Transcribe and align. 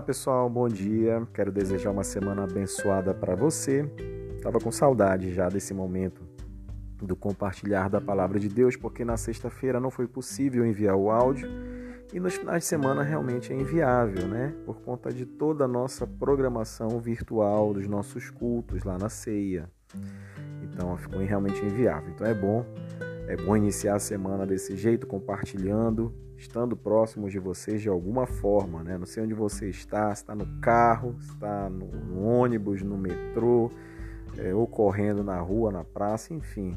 Olá 0.00 0.06
pessoal, 0.06 0.48
bom 0.48 0.66
dia. 0.66 1.28
Quero 1.34 1.52
desejar 1.52 1.90
uma 1.90 2.02
semana 2.02 2.44
abençoada 2.44 3.12
para 3.12 3.34
você. 3.34 3.84
Estava 4.34 4.58
com 4.58 4.72
saudade 4.72 5.30
já 5.34 5.50
desse 5.50 5.74
momento 5.74 6.22
do 6.96 7.14
compartilhar 7.14 7.90
da 7.90 8.00
palavra 8.00 8.40
de 8.40 8.48
Deus, 8.48 8.76
porque 8.76 9.04
na 9.04 9.18
sexta-feira 9.18 9.78
não 9.78 9.90
foi 9.90 10.08
possível 10.08 10.64
enviar 10.64 10.96
o 10.96 11.10
áudio 11.10 11.50
e 12.14 12.18
nos 12.18 12.34
finais 12.34 12.62
de 12.62 12.68
semana 12.70 13.02
realmente 13.02 13.52
é 13.52 13.56
inviável, 13.56 14.26
né? 14.26 14.54
Por 14.64 14.80
conta 14.80 15.12
de 15.12 15.26
toda 15.26 15.66
a 15.66 15.68
nossa 15.68 16.06
programação 16.06 16.98
virtual 16.98 17.74
dos 17.74 17.86
nossos 17.86 18.30
cultos 18.30 18.84
lá 18.84 18.96
na 18.96 19.10
ceia. 19.10 19.70
Então 20.62 20.96
ficou 20.96 21.20
realmente 21.20 21.62
inviável. 21.62 22.10
Então 22.14 22.26
é 22.26 22.32
bom, 22.32 22.64
é 23.32 23.36
bom 23.36 23.56
iniciar 23.56 23.94
a 23.94 24.00
semana 24.00 24.46
desse 24.46 24.76
jeito, 24.76 25.06
compartilhando 25.06 26.12
estando 26.40 26.74
próximos 26.74 27.30
de 27.30 27.38
vocês 27.38 27.82
de 27.82 27.88
alguma 27.88 28.26
forma, 28.26 28.82
né? 28.82 28.96
Não 28.96 29.04
sei 29.04 29.22
onde 29.22 29.34
você 29.34 29.68
está, 29.68 30.10
está 30.10 30.34
no 30.34 30.46
carro, 30.60 31.14
está 31.20 31.68
no, 31.68 31.86
no 31.86 32.22
ônibus, 32.22 32.82
no 32.82 32.96
metrô, 32.96 33.70
é, 34.38 34.54
ou 34.54 34.66
correndo 34.66 35.22
na 35.22 35.38
rua, 35.38 35.70
na 35.70 35.84
praça, 35.84 36.32
enfim. 36.32 36.76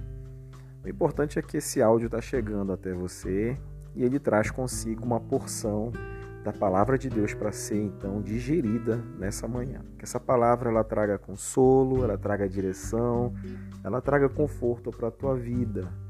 O 0.83 0.89
importante 0.89 1.39
é 1.39 1.41
que 1.41 1.57
esse 1.57 1.81
áudio 1.81 2.07
está 2.07 2.19
chegando 2.19 2.73
até 2.73 2.93
você 2.93 3.57
e 3.95 4.03
ele 4.03 4.19
traz 4.19 4.51
consigo 4.51 5.05
uma 5.05 5.19
porção 5.19 5.93
da 6.43 6.51
palavra 6.51 6.97
de 6.97 7.09
Deus 7.09 7.33
para 7.33 7.53
ser 7.53 7.81
então 7.81 8.21
digerida 8.21 8.97
nessa 9.17 9.47
manhã. 9.47 9.79
Que 9.97 10.03
essa 10.03 10.19
palavra 10.19 10.69
ela 10.69 10.83
traga 10.83 11.17
consolo, 11.17 12.03
ela 12.03 12.17
traga 12.17 12.49
direção, 12.49 13.33
ela 13.81 14.01
traga 14.01 14.27
conforto 14.27 14.91
para 14.91 15.07
a 15.07 15.11
tua 15.11 15.37
vida. 15.37 16.02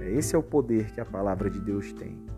É, 0.00 0.10
esse 0.12 0.34
é 0.34 0.38
o 0.38 0.42
poder 0.42 0.90
que 0.92 1.00
a 1.00 1.04
palavra 1.04 1.50
de 1.50 1.60
Deus 1.60 1.92
tem 1.92 2.28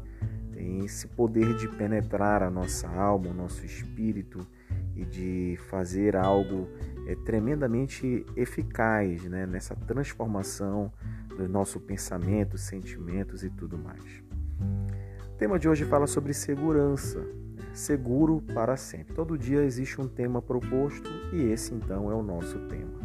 tem 0.61 0.85
esse 0.85 1.09
poder 1.09 1.57
de 1.57 1.67
penetrar 1.69 2.43
a 2.43 2.51
nossa 2.51 2.87
alma, 2.87 3.31
o 3.31 3.33
nosso 3.33 3.65
espírito 3.65 4.47
e 4.95 5.07
de 5.07 5.59
fazer 5.71 6.15
algo 6.15 6.69
é, 7.07 7.15
tremendamente 7.15 8.27
eficaz 8.37 9.25
né, 9.25 9.47
nessa 9.47 9.75
transformação 9.75 10.93
do 11.35 11.49
nosso 11.49 11.81
pensamento, 11.81 12.59
sentimentos 12.59 13.43
e 13.43 13.49
tudo 13.49 13.79
mais. 13.79 14.23
O 15.33 15.37
tema 15.39 15.59
de 15.59 15.67
hoje 15.67 15.87
fala 15.87 16.07
sobre 16.07 16.35
segurança, 16.35 17.27
seguro 17.73 18.43
para 18.53 18.77
sempre. 18.77 19.15
Todo 19.15 19.39
dia 19.39 19.65
existe 19.65 19.99
um 19.99 20.07
tema 20.07 20.43
proposto 20.43 21.09
e 21.33 21.41
esse 21.51 21.73
então 21.73 22.11
é 22.11 22.15
o 22.15 22.23
nosso 22.23 22.59
tema. 22.69 23.00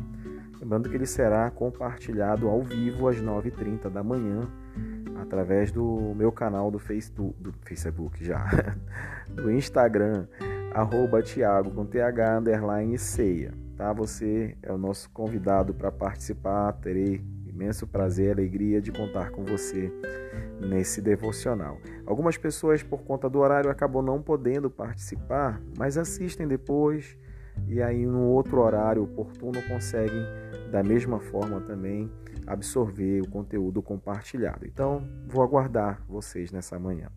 Lembrando 0.65 0.89
que 0.89 0.95
ele 0.95 1.05
será 1.05 1.51
compartilhado 1.51 2.49
ao 2.49 2.63
vivo 2.63 3.07
às 3.07 3.17
9h30 3.17 3.87
da 3.87 4.01
manhã 4.01 4.49
através 5.21 5.71
do 5.71 6.11
meu 6.15 6.31
canal 6.31 6.71
do 6.71 6.79
Facebook, 6.79 7.35
do 7.39 7.53
Facebook 7.61 8.25
já, 8.25 8.43
do 9.31 9.51
Instagram, 9.51 10.25
arroba 10.73 11.21
Thiago 11.21 11.69
com 11.69 11.85
TH 11.85 12.39
underline 12.39 12.97
ceia. 12.97 13.53
Tá? 13.77 13.93
Você 13.93 14.57
é 14.63 14.73
o 14.73 14.77
nosso 14.77 15.07
convidado 15.11 15.71
para 15.71 15.91
participar, 15.91 16.73
terei 16.73 17.23
imenso 17.45 17.85
prazer 17.85 18.29
e 18.29 18.31
alegria 18.31 18.81
de 18.81 18.91
contar 18.91 19.29
com 19.29 19.45
você 19.45 19.93
nesse 20.59 20.99
devocional. 20.99 21.77
Algumas 22.07 22.37
pessoas, 22.37 22.81
por 22.81 23.03
conta 23.03 23.29
do 23.29 23.37
horário, 23.37 23.69
acabam 23.69 24.03
não 24.03 24.19
podendo 24.19 24.67
participar, 24.71 25.61
mas 25.77 25.95
assistem 25.95 26.47
depois 26.47 27.15
e 27.67 27.81
aí, 27.81 28.05
no 28.05 28.21
outro 28.21 28.61
horário 28.61 29.03
oportuno, 29.03 29.61
conseguem 29.67 30.23
da 30.71 30.83
mesma 30.83 31.19
forma 31.19 31.61
também 31.61 32.11
absorver 32.45 33.21
o 33.21 33.29
conteúdo 33.29 33.81
compartilhado. 33.81 34.65
Então, 34.65 35.07
vou 35.27 35.43
aguardar 35.43 36.01
vocês 36.07 36.51
nessa 36.51 36.77
manhã. 36.77 37.09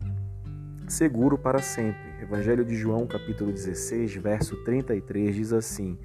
Seguro 0.87 1.37
para 1.37 1.61
sempre. 1.61 2.09
Evangelho 2.21 2.65
de 2.65 2.75
João, 2.75 3.05
capítulo 3.05 3.51
16, 3.51 4.15
verso 4.15 4.55
33 4.63 5.35
diz 5.35 5.53
assim: 5.53 5.99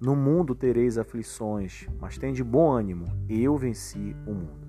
No 0.00 0.16
mundo 0.16 0.54
tereis 0.54 0.98
aflições, 0.98 1.86
mas 2.00 2.18
tem 2.18 2.32
de 2.32 2.42
bom 2.42 2.72
ânimo, 2.72 3.06
eu 3.28 3.56
venci 3.56 4.16
o 4.26 4.34
mundo. 4.34 4.64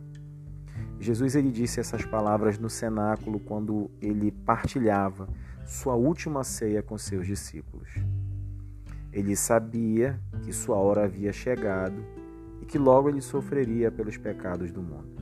Jesus 1.00 1.35
ele 1.35 1.51
disse 1.51 1.79
essas 1.79 2.06
palavras 2.06 2.57
no 2.59 2.69
cenáculo 2.69 3.39
quando 3.39 3.89
ele 4.01 4.31
partilhava 4.31 5.28
sua 5.66 5.95
última 5.95 6.44
ceia 6.44 6.81
com 6.81 6.97
seus 6.97 7.25
discípulos. 7.25 7.89
Ele 9.15 9.33
sabia 9.33 10.19
que 10.43 10.51
sua 10.51 10.75
hora 10.75 11.05
havia 11.05 11.31
chegado 11.31 11.95
e 12.61 12.65
que 12.65 12.77
logo 12.77 13.07
ele 13.07 13.21
sofreria 13.21 13.89
pelos 13.89 14.17
pecados 14.17 14.73
do 14.73 14.81
mundo. 14.81 15.15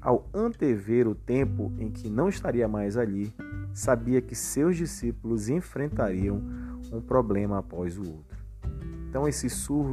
Ao 0.00 0.28
antever 0.32 1.08
o 1.08 1.14
tempo 1.14 1.72
em 1.80 1.90
que 1.90 2.08
não 2.08 2.28
estaria 2.28 2.68
mais 2.68 2.96
ali, 2.96 3.34
sabia 3.74 4.22
que 4.22 4.36
seus 4.36 4.76
discípulos 4.76 5.48
enfrentariam 5.48 6.40
um 6.92 7.00
problema 7.00 7.58
após 7.58 7.98
o 7.98 8.02
outro. 8.02 8.38
Então 9.08 9.26
esse, 9.26 9.48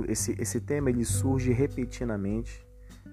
esse, 0.07 0.35
esse 0.39 0.61
tema 0.61 0.91
ele 0.91 1.03
surge 1.03 1.51
repetidamente 1.51 2.63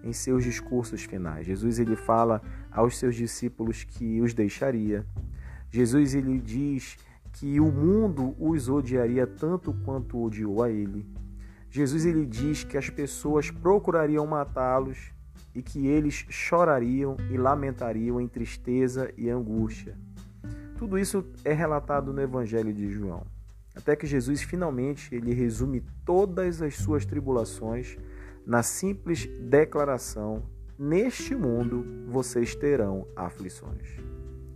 em 0.05 0.13
seus 0.13 0.45
discursos 0.45 1.05
finais. 1.05 1.47
Jesus 1.47 1.79
ele 1.79 1.97
fala 1.97 2.43
aos 2.71 2.99
seus 2.99 3.17
discípulos 3.17 3.83
que 3.83 4.21
os 4.21 4.35
deixaria. 4.35 5.07
Jesus 5.71 6.15
ele 6.15 6.39
diz 6.39 6.99
que 7.39 7.61
o 7.61 7.71
mundo 7.71 8.35
os 8.39 8.67
odiaria 8.67 9.27
tanto 9.27 9.75
quanto 9.85 10.23
odiou 10.23 10.63
a 10.63 10.71
ele. 10.71 11.07
Jesus 11.69 12.07
ele 12.07 12.25
diz 12.25 12.65
que 12.65 12.79
as 12.79 12.89
pessoas 12.89 13.51
procurariam 13.51 14.27
matá-los 14.27 15.13
e 15.55 15.61
que 15.61 15.87
eles 15.87 16.25
chorariam 16.31 17.15
e 17.31 17.37
lamentariam 17.37 18.19
em 18.19 18.27
tristeza 18.27 19.13
e 19.19 19.29
angústia. 19.29 19.99
Tudo 20.79 20.99
isso 20.99 21.27
é 21.45 21.53
relatado 21.53 22.11
no 22.11 22.23
Evangelho 22.23 22.73
de 22.73 22.91
João. 22.91 23.23
Até 23.75 23.95
que 23.95 24.07
Jesus 24.07 24.41
finalmente 24.41 25.15
ele 25.15 25.35
resume 25.35 25.83
todas 26.07 26.63
as 26.63 26.77
suas 26.77 27.05
tribulações 27.05 27.99
na 28.47 28.63
simples 28.63 29.27
declaração: 29.43 30.43
Neste 30.79 31.35
mundo 31.35 31.85
vocês 32.09 32.55
terão 32.55 33.07
aflições. 33.15 33.97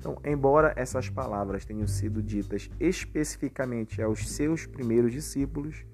Então, 0.00 0.16
embora 0.24 0.72
essas 0.76 1.10
palavras 1.10 1.66
tenham 1.66 1.86
sido 1.86 2.22
ditas 2.22 2.70
especificamente 2.80 4.00
aos 4.00 4.26
seus 4.30 4.64
primeiros 4.64 5.12
discípulos, 5.12 5.84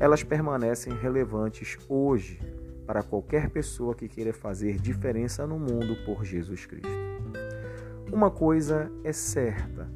elas 0.00 0.24
permanecem 0.24 0.92
relevantes 0.92 1.78
hoje 1.88 2.40
para 2.84 3.00
qualquer 3.00 3.48
pessoa 3.48 3.94
que 3.94 4.08
queira 4.08 4.32
fazer 4.32 4.80
diferença 4.80 5.46
no 5.46 5.56
mundo 5.56 5.96
por 6.04 6.24
Jesus 6.24 6.66
Cristo. 6.66 6.88
Uma 8.12 8.28
coisa 8.28 8.90
é 9.04 9.12
certa, 9.12 9.88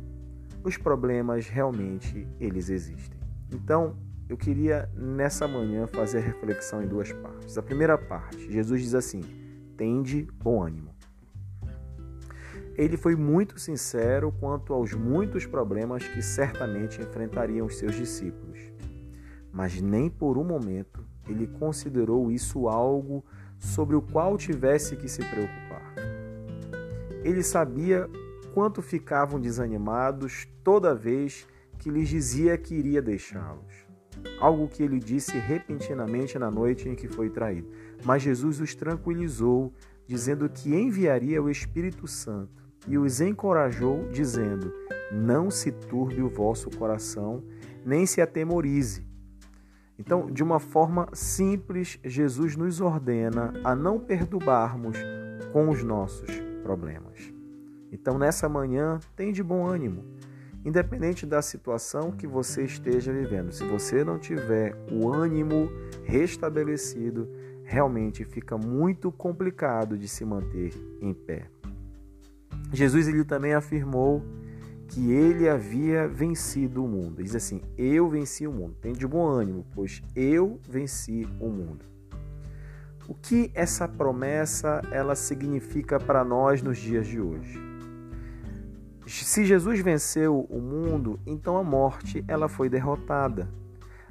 os 0.62 0.76
problemas 0.76 1.48
realmente 1.48 2.28
eles 2.38 2.70
existem. 2.70 3.18
Então, 3.50 3.96
eu 4.28 4.36
queria 4.36 4.88
nessa 4.94 5.48
manhã 5.48 5.88
fazer 5.88 6.18
a 6.18 6.22
reflexão 6.22 6.80
em 6.80 6.86
duas 6.86 7.12
partes. 7.12 7.58
A 7.58 7.62
primeira 7.62 7.98
parte, 7.98 8.52
Jesus 8.52 8.82
diz 8.82 8.94
assim: 8.94 9.20
"Tende 9.76 10.28
bom 10.38 10.62
ânimo". 10.62 10.92
Ele 12.76 12.96
foi 12.96 13.14
muito 13.14 13.58
sincero 13.58 14.32
quanto 14.40 14.72
aos 14.72 14.92
muitos 14.92 15.46
problemas 15.46 16.06
que 16.06 16.22
certamente 16.22 17.00
enfrentariam 17.00 17.66
os 17.66 17.76
seus 17.76 17.94
discípulos 17.94 18.72
mas 19.52 19.80
nem 19.80 20.08
por 20.08 20.38
um 20.38 20.44
momento 20.44 21.04
ele 21.28 21.46
considerou 21.46 22.32
isso 22.32 22.68
algo 22.68 23.24
sobre 23.58 23.94
o 23.94 24.02
qual 24.02 24.36
tivesse 24.36 24.96
que 24.96 25.08
se 25.08 25.22
preocupar. 25.22 25.94
Ele 27.22 27.44
sabia 27.44 28.10
quanto 28.52 28.82
ficavam 28.82 29.38
desanimados 29.38 30.48
toda 30.64 30.94
vez 30.94 31.46
que 31.78 31.90
lhes 31.90 32.08
dizia 32.08 32.58
que 32.58 32.74
iria 32.74 33.00
deixá-los. 33.00 33.86
Algo 34.40 34.66
que 34.68 34.82
ele 34.82 34.98
disse 34.98 35.38
repentinamente 35.38 36.38
na 36.38 36.50
noite 36.50 36.88
em 36.88 36.96
que 36.96 37.06
foi 37.06 37.30
traído. 37.30 37.68
Mas 38.04 38.22
Jesus 38.22 38.60
os 38.60 38.74
tranquilizou, 38.74 39.72
dizendo 40.06 40.48
que 40.48 40.74
enviaria 40.74 41.40
o 41.40 41.48
Espírito 41.48 42.08
Santo 42.08 42.61
e 42.86 42.98
os 42.98 43.20
encorajou, 43.20 44.08
dizendo: 44.10 44.72
Não 45.12 45.50
se 45.50 45.70
turbe 45.70 46.22
o 46.22 46.28
vosso 46.28 46.70
coração, 46.70 47.42
nem 47.84 48.06
se 48.06 48.20
atemorize. 48.20 49.06
Então, 49.98 50.26
de 50.26 50.42
uma 50.42 50.58
forma 50.58 51.08
simples, 51.12 51.98
Jesus 52.04 52.56
nos 52.56 52.80
ordena 52.80 53.52
a 53.62 53.74
não 53.74 54.00
perturbarmos 54.00 54.96
com 55.52 55.68
os 55.68 55.84
nossos 55.84 56.30
problemas. 56.62 57.32
Então, 57.92 58.18
nessa 58.18 58.48
manhã, 58.48 58.98
tem 59.14 59.32
de 59.32 59.42
bom 59.42 59.66
ânimo, 59.66 60.02
independente 60.64 61.26
da 61.26 61.42
situação 61.42 62.10
que 62.10 62.26
você 62.26 62.64
esteja 62.64 63.12
vivendo. 63.12 63.52
Se 63.52 63.64
você 63.64 64.02
não 64.02 64.18
tiver 64.18 64.74
o 64.90 65.12
ânimo 65.12 65.68
restabelecido, 66.02 67.28
realmente 67.62 68.24
fica 68.24 68.56
muito 68.56 69.12
complicado 69.12 69.96
de 69.96 70.08
se 70.08 70.24
manter 70.24 70.72
em 71.00 71.12
pé. 71.12 71.48
Jesus 72.72 73.06
ele 73.06 73.24
também 73.24 73.54
afirmou 73.54 74.22
que 74.88 75.10
ele 75.10 75.48
havia 75.48 76.06
vencido 76.06 76.84
o 76.84 76.88
mundo. 76.88 77.22
Diz 77.22 77.34
assim: 77.34 77.62
Eu 77.76 78.08
venci 78.08 78.46
o 78.46 78.52
mundo. 78.52 78.76
Tem 78.80 78.92
de 78.92 79.06
bom 79.06 79.26
ânimo, 79.26 79.66
pois 79.74 80.02
eu 80.14 80.60
venci 80.68 81.26
o 81.40 81.48
mundo. 81.48 81.84
O 83.08 83.14
que 83.14 83.50
essa 83.54 83.88
promessa 83.88 84.80
ela 84.90 85.14
significa 85.14 85.98
para 85.98 86.24
nós 86.24 86.62
nos 86.62 86.78
dias 86.78 87.06
de 87.06 87.20
hoje? 87.20 87.60
Se 89.06 89.44
Jesus 89.44 89.80
venceu 89.80 90.46
o 90.48 90.60
mundo, 90.60 91.18
então 91.26 91.56
a 91.56 91.62
morte 91.64 92.24
ela 92.28 92.48
foi 92.48 92.68
derrotada. 92.68 93.48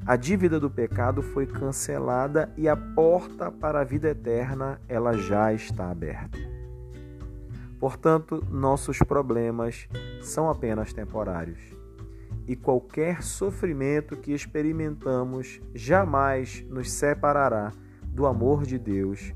A 0.05 0.15
dívida 0.15 0.59
do 0.59 0.69
pecado 0.69 1.21
foi 1.21 1.45
cancelada 1.45 2.51
e 2.57 2.67
a 2.67 2.75
porta 2.75 3.51
para 3.51 3.81
a 3.81 3.83
vida 3.83 4.09
eterna 4.09 4.81
ela 4.89 5.13
já 5.13 5.53
está 5.53 5.89
aberta. 5.89 6.37
Portanto, 7.81 8.45
nossos 8.47 8.99
problemas 8.99 9.89
são 10.21 10.47
apenas 10.47 10.93
temporários. 10.93 11.59
E 12.47 12.55
qualquer 12.55 13.23
sofrimento 13.23 14.15
que 14.15 14.33
experimentamos 14.33 15.59
jamais 15.73 16.63
nos 16.69 16.91
separará 16.91 17.71
do 18.03 18.27
amor 18.27 18.67
de 18.67 18.77
Deus 18.77 19.33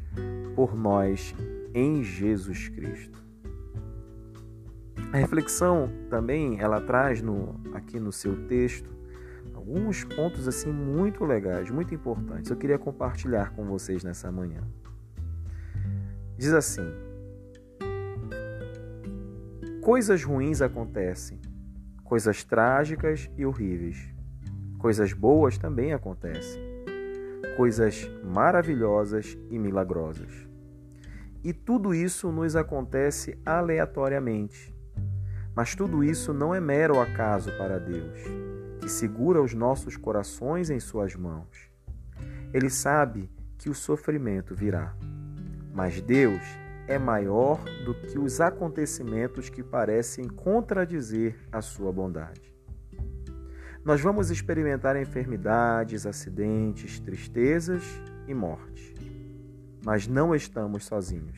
por 0.55 0.75
nós 0.75 1.33
em 1.73 2.03
Jesus 2.03 2.69
Cristo. 2.69 3.25
A 5.11 5.17
reflexão 5.17 5.89
também 6.07 6.59
ela 6.59 6.79
traz 6.79 7.23
no, 7.23 7.59
aqui 7.73 7.99
no 7.99 8.11
seu 8.11 8.45
texto 8.45 8.93
alguns 9.55 10.03
pontos 10.03 10.47
assim 10.47 10.71
muito 10.71 11.25
legais, 11.25 11.71
muito 11.71 11.95
importantes. 11.95 12.51
Eu 12.51 12.57
queria 12.57 12.77
compartilhar 12.77 13.55
com 13.55 13.65
vocês 13.65 14.03
nessa 14.03 14.31
manhã. 14.31 14.61
Diz 16.37 16.53
assim: 16.53 17.04
Coisas 19.85 20.23
ruins 20.23 20.63
acontecem, 20.63 21.39
coisas 22.03 22.43
trágicas 22.43 23.29
e 23.37 23.45
horríveis. 23.45 24.11
Coisas 24.79 25.13
boas 25.13 25.59
também 25.59 25.93
acontecem, 25.93 26.59
coisas 27.55 28.09
maravilhosas 28.23 29.37
e 29.47 29.59
milagrosas. 29.59 30.47
E 31.43 31.53
tudo 31.53 31.93
isso 31.93 32.31
nos 32.31 32.55
acontece 32.55 33.37
aleatoriamente. 33.45 34.75
Mas 35.55 35.75
tudo 35.75 36.03
isso 36.03 36.33
não 36.33 36.55
é 36.55 36.59
mero 36.59 36.99
acaso 36.99 37.51
para 37.55 37.77
Deus 37.77 38.19
que 38.81 38.89
segura 38.89 39.39
os 39.39 39.53
nossos 39.53 39.95
corações 39.95 40.71
em 40.71 40.79
Suas 40.79 41.15
mãos. 41.15 41.69
Ele 42.51 42.71
sabe 42.71 43.29
que 43.59 43.69
o 43.69 43.75
sofrimento 43.75 44.55
virá, 44.55 44.95
mas 45.71 46.01
Deus 46.01 46.41
é 46.87 46.97
maior 46.97 47.63
do 47.83 47.93
que 47.93 48.19
os 48.19 48.39
acontecimentos 48.39 49.49
que 49.49 49.63
parecem 49.63 50.27
contradizer 50.27 51.35
a 51.51 51.61
Sua 51.61 51.91
bondade. 51.91 52.53
Nós 53.83 54.01
vamos 54.01 54.31
experimentar 54.31 54.95
enfermidades, 54.95 56.05
acidentes, 56.05 56.99
tristezas 56.99 57.83
e 58.27 58.33
morte. 58.33 58.93
Mas 59.85 60.07
não 60.07 60.33
estamos 60.33 60.85
sozinhos. 60.85 61.37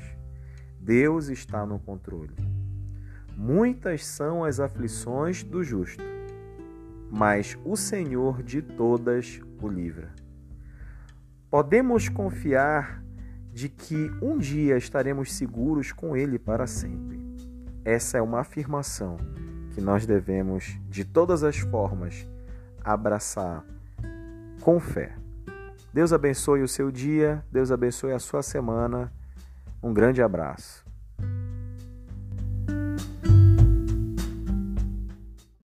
Deus 0.80 1.28
está 1.28 1.66
no 1.66 1.78
controle. 1.80 2.34
Muitas 3.36 4.06
são 4.06 4.44
as 4.44 4.60
aflições 4.60 5.44
do 5.44 5.64
justo, 5.64 6.04
mas 7.12 7.58
o 7.66 7.76
Senhor 7.76 8.42
de 8.42 8.62
todas 8.62 9.42
o 9.62 9.68
livra. 9.68 10.10
Podemos 11.50 12.10
confiar 12.10 13.04
de 13.58 13.70
que 13.70 14.12
um 14.22 14.38
dia 14.38 14.78
estaremos 14.78 15.34
seguros 15.34 15.92
com 15.92 16.16
Ele 16.16 16.38
para 16.38 16.68
sempre. 16.68 17.20
Essa 17.84 18.20
é 18.20 18.22
uma 18.22 18.42
afirmação 18.42 19.18
que 19.74 19.82
nós 19.82 20.06
devemos, 20.06 20.78
de 20.88 21.04
todas 21.04 21.44
as 21.44 21.58
formas, 21.58 22.28
abraçar 22.84 23.66
com 24.62 24.80
fé. 24.80 25.16
Deus 25.92 26.14
abençoe 26.14 26.62
o 26.62 26.68
seu 26.68 26.92
dia, 26.92 27.44
Deus 27.52 27.72
abençoe 27.72 28.12
a 28.12 28.20
sua 28.20 28.44
semana. 28.44 29.12
Um 29.82 29.92
grande 29.92 30.22
abraço. 30.22 30.87